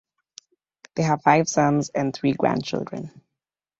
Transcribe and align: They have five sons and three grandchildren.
They 0.95 1.03
have 1.03 1.21
five 1.21 1.47
sons 1.47 1.89
and 1.89 2.11
three 2.11 2.33
grandchildren. 2.33 3.21